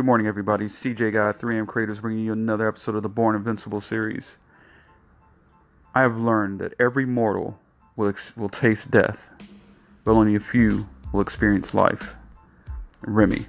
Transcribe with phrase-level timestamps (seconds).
[0.00, 0.64] Good morning, everybody.
[0.64, 4.38] CJ Guy, 3M Creators, bringing you another episode of the Born Invincible series.
[5.94, 7.60] I have learned that every mortal
[7.96, 9.28] will ex- will taste death,
[10.02, 12.16] but only a few will experience life.
[13.02, 13.48] Rumi.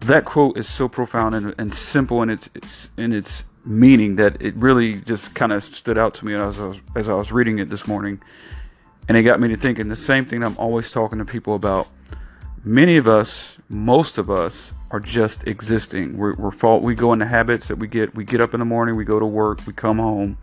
[0.00, 4.36] That quote is so profound and, and simple in its, its in its meaning that
[4.42, 7.32] it really just kind of stood out to me as I was as I was
[7.32, 8.20] reading it this morning,
[9.08, 11.88] and it got me to thinking the same thing I'm always talking to people about.
[12.62, 16.18] Many of us, most of us, are just existing.
[16.18, 16.82] We're, we're fault.
[16.82, 18.14] We go into habits that we get.
[18.14, 18.96] We get up in the morning.
[18.96, 19.66] We go to work.
[19.66, 20.36] We come home,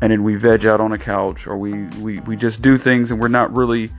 [0.00, 3.10] and then we veg out on a couch, or we we we just do things,
[3.10, 3.90] and we're not really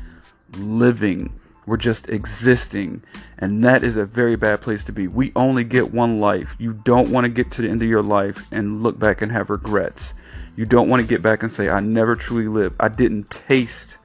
[0.57, 1.37] living.
[1.65, 3.03] We're just existing,
[3.37, 5.07] and that is a very bad place to be.
[5.07, 6.55] We only get one life.
[6.57, 9.31] You don't want to get to the end of your life and look back and
[9.31, 10.13] have regrets.
[10.55, 12.75] You don't want to get back and say, "I never truly lived.
[12.79, 13.97] I didn't taste."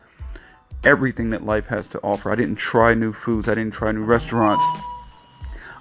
[0.85, 2.31] Everything that life has to offer.
[2.31, 3.49] I didn't try new foods.
[3.49, 4.65] I didn't try new restaurants.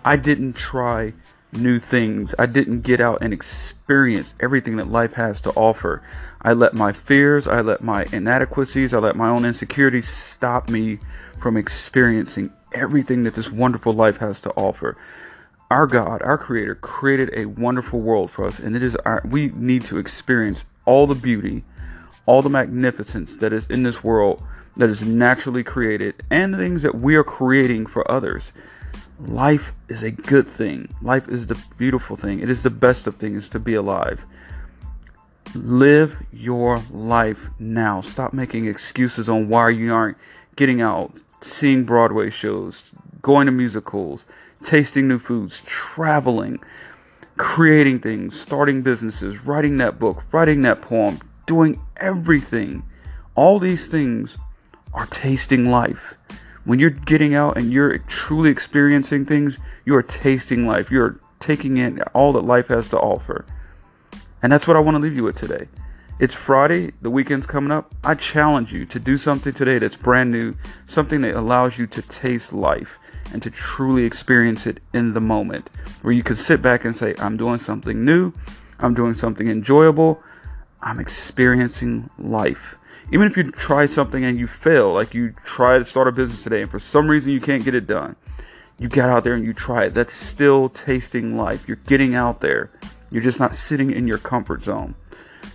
[0.04, 1.14] I didn't try
[1.52, 2.34] new things.
[2.38, 6.04] I didn't get out and experience everything that life has to offer.
[6.42, 11.00] I let my fears, I let my inadequacies, I let my own insecurities stop me
[11.40, 14.98] from experiencing everything that this wonderful life has to offer.
[15.70, 19.48] Our God, our creator created a wonderful world for us and it is our we
[19.50, 21.64] need to experience all the beauty,
[22.26, 24.42] all the magnificence that is in this world
[24.78, 28.52] that is naturally created and the things that we are creating for others
[29.20, 30.94] life is a good thing.
[31.02, 32.40] Life is the beautiful thing.
[32.40, 34.26] It is the best of things to be alive.
[35.56, 38.02] Live your life now.
[38.02, 40.18] Stop making excuses on why you aren't
[40.56, 42.92] getting out, seeing Broadway shows,
[43.22, 44.26] going to musicals,
[44.64, 46.60] tasting new foods, traveling,
[47.38, 52.84] creating things, starting businesses, writing that book, writing that poem, doing everything.
[53.36, 54.38] All these things
[54.98, 56.16] are tasting life.
[56.66, 60.90] When you're getting out and you're truly experiencing things, you are tasting life.
[60.90, 63.46] You're taking in all that life has to offer.
[64.42, 65.68] And that's what I want to leave you with today.
[66.20, 67.94] It's Friday, the weekend's coming up.
[68.04, 70.56] I challenge you to do something today that's brand new,
[70.88, 72.98] something that allows you to taste life
[73.32, 75.70] and to truly experience it in the moment,
[76.02, 78.34] where you can sit back and say, I'm doing something new,
[78.80, 80.24] I'm doing something enjoyable,
[80.82, 82.78] I'm experiencing life
[83.12, 86.44] even if you try something and you fail, like you try to start a business
[86.44, 88.16] today and for some reason you can't get it done,
[88.78, 89.94] you got out there and you try it.
[89.94, 91.68] That's still tasting life.
[91.68, 92.70] You're getting out there.
[93.10, 94.96] You're just not sitting in your comfort zone.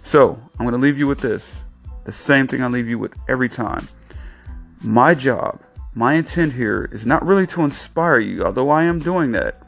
[0.02, 1.60] So I'm going to leave you with this
[2.04, 3.86] the same thing I leave you with every time.
[4.80, 5.60] My job,
[5.94, 9.61] my intent here is not really to inspire you, although I am doing that.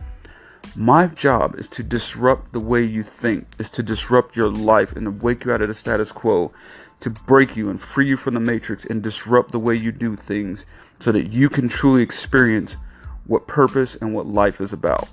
[0.76, 5.04] My job is to disrupt the way you think, is to disrupt your life and
[5.06, 6.52] to wake you out of the status quo
[6.98, 10.16] to break you and free you from the matrix and disrupt the way you do
[10.16, 10.66] things
[10.98, 12.76] so that you can truly experience
[13.26, 15.08] what purpose and what life is about.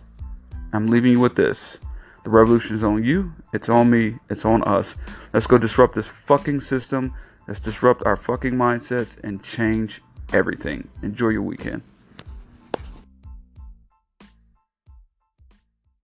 [0.74, 1.78] I'm leaving you with this.
[2.24, 4.96] The revolution is on you, it's on me, it's on us.
[5.34, 7.14] Let's go disrupt this fucking system.
[7.48, 10.02] Let's disrupt our fucking mindsets and change
[10.32, 10.88] everything.
[11.04, 11.82] Enjoy your weekend.